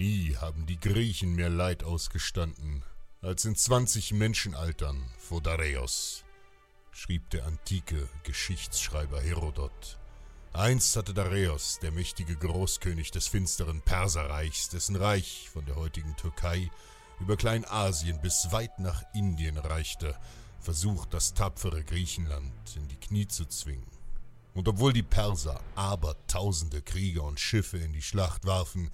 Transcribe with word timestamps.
Nie 0.00 0.34
haben 0.34 0.64
die 0.64 0.80
Griechen 0.80 1.34
mehr 1.34 1.50
Leid 1.50 1.84
ausgestanden, 1.84 2.82
als 3.20 3.44
in 3.44 3.54
20 3.54 4.12
Menschenaltern 4.12 5.04
vor 5.18 5.42
Dareios, 5.42 6.24
schrieb 6.90 7.28
der 7.28 7.44
antike 7.44 8.08
Geschichtsschreiber 8.22 9.20
Herodot. 9.20 9.98
Einst 10.54 10.96
hatte 10.96 11.12
Dareios, 11.12 11.80
der 11.80 11.90
mächtige 11.90 12.34
Großkönig 12.34 13.10
des 13.10 13.28
finsteren 13.28 13.82
Perserreichs, 13.82 14.70
dessen 14.70 14.96
Reich 14.96 15.50
von 15.52 15.66
der 15.66 15.76
heutigen 15.76 16.16
Türkei 16.16 16.70
über 17.20 17.36
Kleinasien 17.36 18.22
bis 18.22 18.50
weit 18.52 18.78
nach 18.78 19.02
Indien 19.12 19.58
reichte, 19.58 20.16
versucht, 20.60 21.12
das 21.12 21.34
tapfere 21.34 21.84
Griechenland 21.84 22.54
in 22.74 22.88
die 22.88 22.96
Knie 22.96 23.28
zu 23.28 23.44
zwingen. 23.44 23.86
Und 24.54 24.66
obwohl 24.66 24.94
die 24.94 25.02
Perser 25.02 25.60
abertausende 25.74 26.80
Krieger 26.80 27.24
und 27.24 27.38
Schiffe 27.38 27.76
in 27.76 27.92
die 27.92 28.02
Schlacht 28.02 28.46
warfen, 28.46 28.90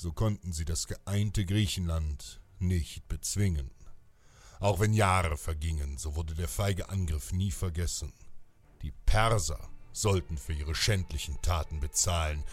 so 0.00 0.12
konnten 0.12 0.52
sie 0.52 0.64
das 0.64 0.86
geeinte 0.86 1.44
Griechenland 1.44 2.40
nicht 2.58 3.06
bezwingen. 3.08 3.70
Auch 4.58 4.80
wenn 4.80 4.94
Jahre 4.94 5.36
vergingen, 5.36 5.98
so 5.98 6.16
wurde 6.16 6.34
der 6.34 6.48
feige 6.48 6.88
Angriff 6.88 7.32
nie 7.32 7.50
vergessen. 7.50 8.12
Die 8.82 8.92
Perser 9.04 9.68
sollten 9.92 10.38
für 10.38 10.54
ihre 10.54 10.74
schändlichen 10.74 11.40
Taten 11.42 11.80
bezahlen, 11.80 12.44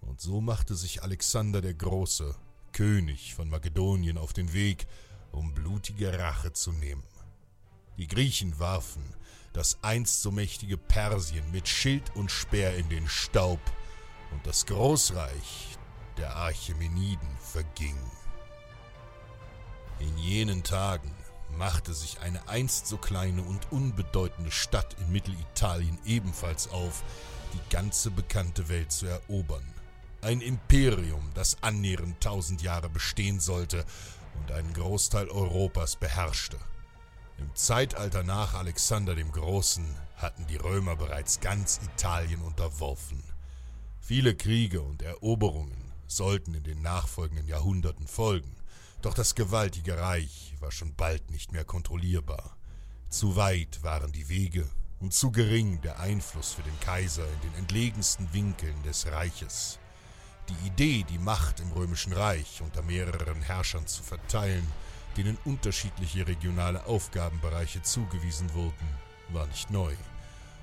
und 0.00 0.20
so 0.20 0.40
machte 0.40 0.76
sich 0.76 1.02
Alexander 1.02 1.60
der 1.60 1.74
Große, 1.74 2.36
König 2.72 3.34
von 3.34 3.48
Makedonien, 3.48 4.18
auf 4.18 4.32
den 4.32 4.52
Weg, 4.52 4.86
um 5.32 5.54
blutige 5.54 6.16
Rache 6.18 6.52
zu 6.52 6.70
nehmen. 6.70 7.04
Die 7.98 8.06
Griechen 8.06 8.58
warfen 8.60 9.02
das 9.52 9.78
einst 9.82 10.22
so 10.22 10.30
mächtige 10.30 10.78
Persien 10.78 11.50
mit 11.50 11.68
Schild 11.68 12.14
und 12.16 12.30
Speer 12.30 12.76
in 12.76 12.88
den 12.88 13.08
Staub, 13.08 13.60
und 14.30 14.46
das 14.46 14.64
Großreich 14.66 15.76
der 16.18 16.36
Archemeniden 16.36 17.28
verging. 17.40 17.98
In 19.98 20.18
jenen 20.18 20.62
Tagen 20.62 21.10
machte 21.56 21.94
sich 21.94 22.20
eine 22.20 22.48
einst 22.48 22.86
so 22.86 22.96
kleine 22.96 23.42
und 23.42 23.70
unbedeutende 23.70 24.50
Stadt 24.50 24.96
in 25.00 25.12
Mittelitalien 25.12 25.98
ebenfalls 26.04 26.68
auf, 26.70 27.02
die 27.52 27.70
ganze 27.70 28.10
bekannte 28.10 28.68
Welt 28.68 28.90
zu 28.90 29.06
erobern. 29.06 29.62
Ein 30.22 30.40
Imperium, 30.40 31.30
das 31.34 31.56
annähernd 31.62 32.20
tausend 32.20 32.62
Jahre 32.62 32.88
bestehen 32.88 33.40
sollte 33.40 33.84
und 34.40 34.52
einen 34.52 34.72
Großteil 34.72 35.28
Europas 35.28 35.96
beherrschte. 35.96 36.58
Im 37.38 37.54
Zeitalter 37.54 38.22
nach 38.22 38.54
Alexander 38.54 39.14
dem 39.14 39.32
Großen 39.32 39.84
hatten 40.16 40.46
die 40.46 40.56
Römer 40.56 40.96
bereits 40.96 41.40
ganz 41.40 41.80
Italien 41.82 42.40
unterworfen. 42.40 43.22
Viele 44.00 44.34
Kriege 44.34 44.80
und 44.80 45.02
Eroberungen 45.02 45.81
sollten 46.16 46.54
in 46.54 46.62
den 46.62 46.82
nachfolgenden 46.82 47.46
Jahrhunderten 47.46 48.06
folgen. 48.06 48.56
Doch 49.02 49.14
das 49.14 49.34
gewaltige 49.34 49.98
Reich 49.98 50.54
war 50.60 50.70
schon 50.70 50.94
bald 50.94 51.30
nicht 51.30 51.52
mehr 51.52 51.64
kontrollierbar. 51.64 52.56
Zu 53.08 53.36
weit 53.36 53.82
waren 53.82 54.12
die 54.12 54.28
Wege 54.28 54.68
und 55.00 55.12
zu 55.12 55.32
gering 55.32 55.80
der 55.80 55.98
Einfluss 55.98 56.52
für 56.52 56.62
den 56.62 56.78
Kaiser 56.80 57.26
in 57.26 57.40
den 57.50 57.58
entlegensten 57.58 58.32
Winkeln 58.32 58.80
des 58.84 59.06
Reiches. 59.06 59.78
Die 60.48 60.66
Idee, 60.66 61.04
die 61.08 61.18
Macht 61.18 61.60
im 61.60 61.72
römischen 61.72 62.12
Reich 62.12 62.62
unter 62.62 62.82
mehreren 62.82 63.42
Herrschern 63.42 63.86
zu 63.86 64.02
verteilen, 64.02 64.66
denen 65.16 65.36
unterschiedliche 65.44 66.26
regionale 66.26 66.86
Aufgabenbereiche 66.86 67.82
zugewiesen 67.82 68.52
wurden, 68.54 68.88
war 69.30 69.46
nicht 69.46 69.70
neu. 69.70 69.94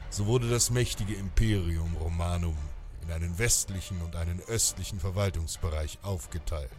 So 0.09 0.26
wurde 0.26 0.50
das 0.50 0.70
mächtige 0.70 1.14
Imperium 1.14 1.96
Romanum 1.98 2.58
in 3.09 3.16
einen 3.16 3.40
westlichen 3.40 4.02
und 4.02 4.16
einen 4.16 4.40
östlichen 4.42 5.00
Verwaltungsbereich 5.00 5.97
aufgeteilt. 6.03 6.70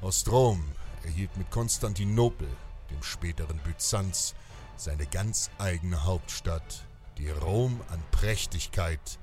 Ostrom 0.00 0.64
erhielt 1.02 1.36
mit 1.36 1.50
Konstantinopel, 1.50 2.48
dem 2.90 3.02
späteren 3.02 3.58
Byzanz, 3.58 4.34
seine 4.76 5.06
ganz 5.06 5.50
eigene 5.58 6.04
Hauptstadt, 6.04 6.86
die 7.18 7.30
Rom 7.30 7.80
an 7.88 8.00
Prächtigkeit 8.12 9.18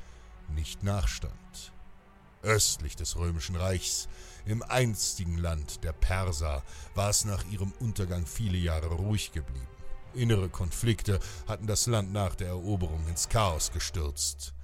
nicht 0.53 0.83
nachstand. 0.83 1.71
Östlich 2.43 2.97
des 2.97 3.15
römischen 3.15 3.55
Reichs, 3.55 4.09
im 4.45 4.61
einstigen 4.61 5.37
Land 5.37 5.85
der 5.85 5.93
Perser, 5.93 6.63
war 6.95 7.09
es 7.09 7.23
nach 7.23 7.45
ihrem 7.45 7.71
Untergang 7.79 8.25
viele 8.25 8.57
Jahre 8.57 8.87
ruhig 8.87 9.31
geblieben. 9.31 9.67
Innere 10.13 10.49
Konflikte 10.49 11.19
hatten 11.47 11.65
das 11.65 11.87
Land 11.87 12.11
nach 12.11 12.35
der 12.35 12.49
Eroberung 12.49 13.07
ins 13.07 13.29
Chaos 13.29 13.71
gestürzt. 13.71 14.54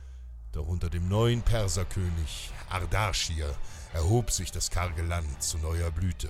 Doch 0.52 0.68
unter 0.68 0.90
dem 0.90 1.08
neuen 1.08 1.42
Perserkönig 1.42 2.52
Ardaschir 2.70 3.56
erhob 3.94 4.32
sich 4.32 4.52
das 4.52 4.70
karge 4.70 5.02
Land 5.02 5.42
zu 5.42 5.58
neuer 5.58 5.92
Blüte. 5.92 6.30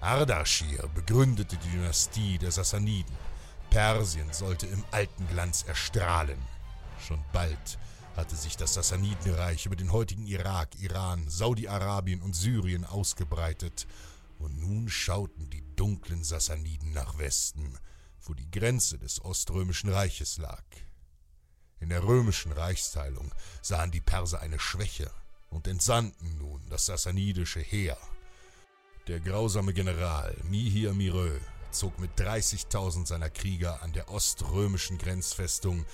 Ardaschir 0.00 0.88
begründete 0.94 1.56
die 1.56 1.68
Dynastie 1.68 2.38
der 2.38 2.50
Sassaniden. 2.50 3.14
Persien 3.68 4.32
sollte 4.32 4.66
im 4.66 4.82
alten 4.90 5.28
Glanz 5.28 5.64
erstrahlen. 5.64 6.38
Schon 6.98 7.22
bald 7.32 7.78
hatte 8.16 8.36
sich 8.36 8.56
das 8.56 8.74
Sassanidenreich 8.74 9.66
über 9.66 9.76
den 9.76 9.92
heutigen 9.92 10.26
Irak, 10.26 10.78
Iran, 10.80 11.28
Saudi-Arabien 11.28 12.22
und 12.22 12.34
Syrien 12.34 12.84
ausgebreitet, 12.84 13.86
und 14.38 14.60
nun 14.60 14.88
schauten 14.88 15.48
die 15.50 15.62
dunklen 15.76 16.24
Sassaniden 16.24 16.92
nach 16.92 17.16
Westen, 17.18 17.78
wo 18.22 18.34
die 18.34 18.50
Grenze 18.50 18.98
des 18.98 19.24
Oströmischen 19.24 19.90
Reiches 19.90 20.36
lag. 20.38 20.64
In 21.82 21.88
der 21.88 22.04
römischen 22.04 22.52
Reichsteilung 22.52 23.34
sahen 23.60 23.90
die 23.90 24.00
Perser 24.00 24.40
eine 24.40 24.60
Schwäche 24.60 25.10
und 25.50 25.66
entsandten 25.66 26.38
nun 26.38 26.62
das 26.70 26.86
sassanidische 26.86 27.58
Heer. 27.58 27.98
Der 29.08 29.18
grausame 29.18 29.74
General 29.74 30.32
Mihir 30.48 30.94
Mirö 30.94 31.40
zog 31.72 31.98
mit 31.98 32.12
30.000 32.16 33.08
seiner 33.08 33.30
Krieger 33.30 33.82
an 33.82 33.92
der 33.92 34.08
oströmischen 34.10 34.96
Grenzfestung 34.96 35.84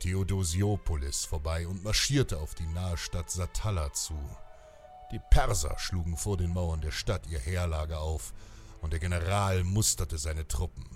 Theodosiopolis 0.00 1.24
vorbei 1.24 1.66
und 1.66 1.82
marschierte 1.82 2.38
auf 2.38 2.54
die 2.54 2.66
nahe 2.66 2.98
Stadt 2.98 3.30
Satalla 3.30 3.90
zu. 3.94 4.18
Die 5.12 5.20
Perser 5.30 5.78
schlugen 5.78 6.18
vor 6.18 6.36
den 6.36 6.52
Mauern 6.52 6.82
der 6.82 6.92
Stadt 6.92 7.26
ihr 7.26 7.38
Heerlager 7.40 8.00
auf, 8.00 8.34
und 8.82 8.92
der 8.92 9.00
General 9.00 9.64
musterte 9.64 10.18
seine 10.18 10.46
Truppen. 10.46 10.86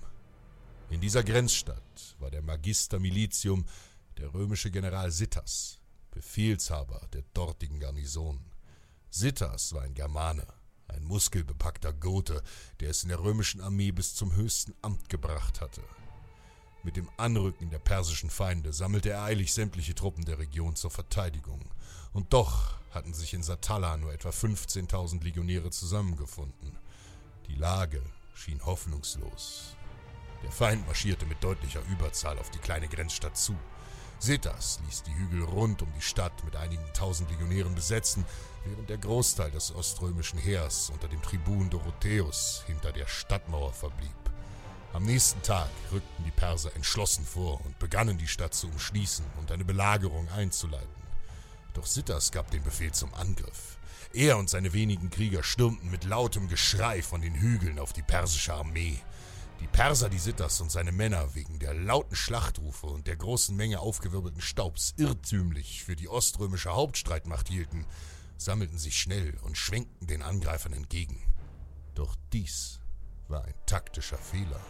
In 0.91 1.01
dieser 1.01 1.25
Grenzstadt 1.25 2.17
war 2.19 2.31
der 2.31 2.43
Magister 2.43 2.99
Militium 3.01 3.65
der 4.19 4.33
römische 4.35 4.71
General 4.71 5.11
Sittas. 5.11 5.79
Befehlshaber 6.11 7.09
der 7.13 7.23
dortigen 7.35 7.81
Garnison. 7.81 8.45
Sittas 9.11 9.73
war 9.73 9.83
ein 9.83 9.95
Germane, 9.95 10.47
ein 10.89 11.05
muskelbepackter 11.05 11.93
Gote, 11.93 12.43
der 12.81 12.91
es 12.91 13.03
in 13.03 13.09
der 13.09 13.21
römischen 13.21 13.61
Armee 13.61 13.93
bis 13.93 14.15
zum 14.15 14.35
höchsten 14.35 14.75
Amt 14.83 15.09
gebracht 15.09 15.61
hatte. 15.61 15.83
Mit 16.85 16.97
dem 16.97 17.09
Anrücken 17.17 17.71
der 17.71 17.79
persischen 17.79 18.31
Feinde 18.31 18.73
sammelte 18.73 19.11
er 19.11 19.23
eilig 19.23 19.55
sämtliche 19.55 19.95
Truppen 19.95 20.25
der 20.25 20.39
Region 20.39 20.75
zur 20.75 20.91
Verteidigung. 20.91 21.71
Und 22.13 22.33
doch 22.33 22.81
hatten 22.91 23.15
sich 23.15 23.35
in 23.35 23.43
Satalla 23.43 23.97
nur 23.97 24.13
etwa 24.13 24.31
15.000 24.31 25.23
Legionäre 25.23 25.71
zusammengefunden. 25.71 26.77
Die 27.47 27.55
Lage 27.55 28.03
schien 28.35 28.65
hoffnungslos. 28.65 29.77
Der 30.43 30.51
Feind 30.51 30.85
marschierte 30.87 31.25
mit 31.27 31.43
deutlicher 31.43 31.83
Überzahl 31.89 32.39
auf 32.39 32.51
die 32.51 32.59
kleine 32.59 32.89
Grenzstadt 32.89 33.37
zu. 33.37 33.57
Setas 34.23 34.79
ließ 34.87 35.03
die 35.03 35.15
Hügel 35.17 35.43
rund 35.43 35.83
um 35.83 35.93
die 35.95 36.01
Stadt 36.01 36.45
mit 36.45 36.55
einigen 36.55 36.85
tausend 36.95 37.29
Legionären 37.29 37.75
besetzen, 37.75 38.25
während 38.65 38.89
der 38.89 38.99
Großteil 38.99 39.51
des 39.51 39.75
oströmischen 39.75 40.39
Heers 40.39 40.91
unter 40.91 41.09
dem 41.09 41.21
Tribun 41.23 41.69
Dorotheus 41.71 42.63
hinter 42.69 42.93
der 42.93 43.09
Stadtmauer 43.09 43.73
verblieb. 43.73 44.15
Am 44.93 45.03
nächsten 45.03 45.43
Tag 45.43 45.69
rückten 45.91 46.25
die 46.25 46.31
Perser 46.31 46.73
entschlossen 46.77 47.25
vor 47.25 47.61
und 47.67 47.81
begannen 47.81 48.17
die 48.17 48.29
Stadt 48.29 48.55
zu 48.55 48.69
umschließen 48.69 49.25
und 49.41 49.51
eine 49.51 49.65
Belagerung 49.65 50.29
einzuleiten. 50.31 51.03
Doch 51.75 51.87
Sittas 51.87 52.31
gab 52.31 52.49
den 52.53 52.63
Befehl 52.63 52.93
zum 52.93 53.13
Angriff. 53.15 53.77
Er 54.13 54.39
und 54.39 54.49
seine 54.49 54.73
wenigen 54.73 55.11
Krieger 55.11 55.43
stürmten 55.43 55.91
mit 55.91 56.05
lautem 56.05 56.47
Geschrei 56.47 57.03
von 57.03 57.23
den 57.23 57.35
Hügeln 57.35 57.81
auf 57.81 57.93
die 57.93 58.03
persische 58.03 58.55
Armee. 58.55 59.01
Die 59.63 59.69
Perser, 59.69 60.09
die 60.09 60.19
Sittas 60.19 60.61
und 60.61 60.73
seine 60.73 60.91
Männer 60.91 61.37
wegen 61.37 61.61
der 61.61 61.73
lauten 61.73 62.17
Schlachtrufe 62.17 62.89
und 62.89 63.07
der 63.07 63.15
großen 63.15 63.55
Menge 63.55 63.79
aufgewirbelten 63.79 64.41
Staubs 64.41 64.93
irrtümlich 64.97 65.85
für 65.85 65.95
die 65.95 66.09
oströmische 66.09 66.73
Hauptstreitmacht 66.75 67.47
hielten, 67.47 67.87
sammelten 68.37 68.77
sich 68.77 68.99
schnell 68.99 69.39
und 69.43 69.57
schwenkten 69.57 70.09
den 70.09 70.23
Angreifern 70.23 70.73
entgegen. 70.73 71.23
Doch 71.95 72.17
dies 72.33 72.81
war 73.29 73.45
ein 73.45 73.55
taktischer 73.65 74.19
Fehler. 74.19 74.61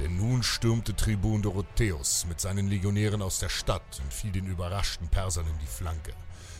Denn 0.00 0.16
nun 0.16 0.42
stürmte 0.42 0.96
Tribun 0.96 1.42
Dorotheus 1.42 2.26
mit 2.26 2.40
seinen 2.40 2.66
Legionären 2.66 3.22
aus 3.22 3.38
der 3.38 3.48
Stadt 3.48 4.00
und 4.02 4.12
fiel 4.12 4.32
den 4.32 4.46
überraschten 4.46 5.08
Persern 5.08 5.46
in 5.46 5.58
die 5.60 5.66
Flanke. 5.66 6.14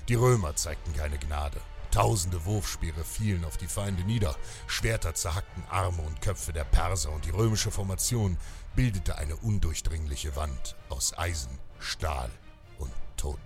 Die 0.09 0.15
Römer 0.15 0.55
zeigten 0.55 0.93
keine 0.95 1.19
Gnade. 1.19 1.61
Tausende 1.95 2.45
Wurfspeere 2.45 3.05
fielen 3.05 3.45
auf 3.45 3.57
die 3.57 3.69
Feinde 3.69 4.03
nieder, 4.03 4.35
Schwerter 4.67 5.15
zerhackten 5.15 5.63
Arme 5.71 6.03
und 6.03 6.21
Köpfe 6.21 6.53
der 6.53 6.65
Perser 6.65 7.13
und 7.13 7.25
die 7.25 7.31
römische 7.31 7.71
Formation 7.71 8.37
bildete 8.75 9.17
eine 9.17 9.37
undurchdringliche 9.37 10.35
Wand 10.35 10.75
aus 10.89 11.17
Eisen, 11.17 11.57
Stahl 11.79 12.33
und 12.79 12.91
Tod. 13.17 13.39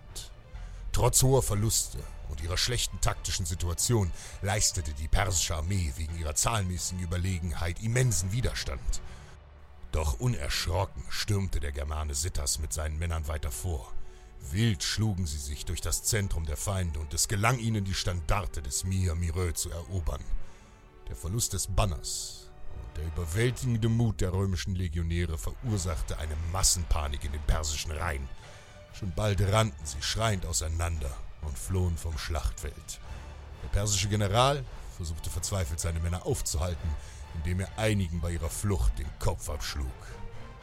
Trotz 0.92 1.22
hoher 1.22 1.42
Verluste 1.42 1.98
und 2.30 2.40
ihrer 2.40 2.56
schlechten 2.56 2.98
taktischen 3.02 3.44
Situation 3.44 4.10
leistete 4.40 4.94
die 4.94 5.08
persische 5.08 5.54
Armee 5.54 5.92
wegen 5.96 6.18
ihrer 6.18 6.34
zahlenmäßigen 6.34 7.02
Überlegenheit 7.02 7.82
immensen 7.82 8.32
Widerstand. 8.32 9.02
Doch 9.92 10.20
unerschrocken 10.20 11.04
stürmte 11.10 11.60
der 11.60 11.72
Germane 11.72 12.14
Sittas 12.14 12.60
mit 12.60 12.72
seinen 12.72 12.98
Männern 12.98 13.28
weiter 13.28 13.50
vor. 13.50 13.92
Wild 14.40 14.82
schlugen 14.82 15.26
sie 15.26 15.38
sich 15.38 15.64
durch 15.64 15.80
das 15.80 16.02
Zentrum 16.04 16.46
der 16.46 16.56
Feinde 16.56 17.00
und 17.00 17.12
es 17.12 17.28
gelang 17.28 17.58
ihnen, 17.58 17.84
die 17.84 17.94
Standarte 17.94 18.62
des 18.62 18.84
Mia 18.84 19.14
Mireux 19.14 19.60
zu 19.60 19.70
erobern. 19.70 20.22
Der 21.08 21.16
Verlust 21.16 21.52
des 21.52 21.66
Banners 21.66 22.50
und 22.74 22.96
der 22.96 23.06
überwältigende 23.06 23.88
Mut 23.88 24.20
der 24.20 24.32
römischen 24.32 24.74
Legionäre 24.74 25.38
verursachte 25.38 26.18
eine 26.18 26.36
Massenpanik 26.52 27.24
in 27.24 27.32
den 27.32 27.42
persischen 27.42 27.92
Reihen. 27.92 28.28
Schon 28.94 29.12
bald 29.14 29.40
rannten 29.40 29.84
sie 29.84 30.02
schreiend 30.02 30.46
auseinander 30.46 31.14
und 31.42 31.58
flohen 31.58 31.96
vom 31.96 32.16
Schlachtfeld. 32.16 33.00
Der 33.62 33.68
persische 33.68 34.08
General 34.08 34.64
versuchte 34.96 35.30
verzweifelt 35.30 35.78
seine 35.78 36.00
Männer 36.00 36.26
aufzuhalten, 36.26 36.90
indem 37.34 37.60
er 37.60 37.78
einigen 37.78 38.20
bei 38.20 38.32
ihrer 38.32 38.50
Flucht 38.50 38.98
den 38.98 39.10
Kopf 39.18 39.50
abschlug. 39.50 39.86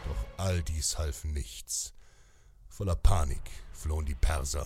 Doch 0.08 0.44
all 0.44 0.62
dies 0.64 0.98
half 0.98 1.24
nichts. 1.24 1.94
Voller 2.68 2.96
Panik 2.96 3.65
flohen 3.76 4.06
die 4.06 4.16
Perser. 4.16 4.66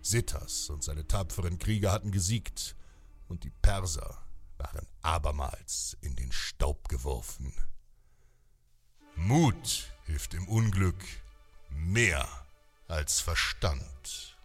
Sittas 0.00 0.70
und 0.70 0.84
seine 0.84 1.06
tapferen 1.06 1.58
Krieger 1.58 1.92
hatten 1.92 2.12
gesiegt, 2.12 2.76
und 3.28 3.44
die 3.44 3.50
Perser 3.50 4.18
waren 4.58 4.86
abermals 5.02 5.96
in 6.00 6.16
den 6.16 6.32
Staub 6.32 6.88
geworfen. 6.88 7.52
Mut 9.16 9.92
hilft 10.06 10.34
im 10.34 10.48
Unglück 10.48 11.04
mehr 11.70 12.26
als 12.86 13.20
Verstand. 13.20 14.36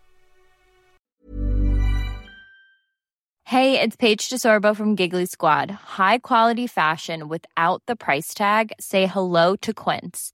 Hey, 3.45 3.79
it's 3.79 3.95
Paige 3.95 4.29
DeSorbo 4.29 4.75
from 4.75 4.95
Giggly 4.95 5.25
Squad. 5.27 5.69
High 5.97 6.19
quality 6.19 6.65
fashion 6.65 7.29
without 7.29 7.83
the 7.87 7.95
price 7.95 8.33
tag. 8.33 8.71
Say 8.79 9.05
hello 9.05 9.55
to 9.57 9.73
Quince. 9.73 10.33